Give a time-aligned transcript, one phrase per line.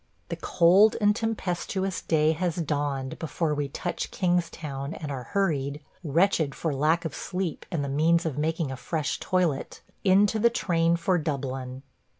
[0.29, 6.55] The cold and tempestuous day has dawned before we touch Kingstown and are hurried– wretched
[6.55, 10.95] for lack of sleep and the means of making a fresh toilet– into the train
[10.95, 11.83] for Dublin.